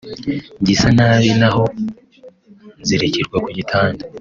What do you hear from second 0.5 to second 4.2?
gisa nabi naho nzirikirwa ku gitanda